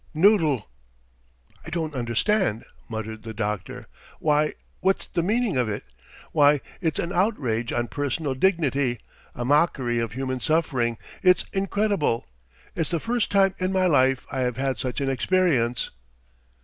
[0.15, 0.67] Noodle!"
[1.63, 3.85] "I don't understand..." muttered the doctor.
[4.19, 5.83] "Why, what's the meaning of it?
[6.31, 8.99] Why, it's an outrage on personal dignity,
[9.35, 10.97] a mockery of human suffering!
[11.21, 12.25] It's incredible....
[12.75, 15.91] It's the first time in my life I have had such an experience!"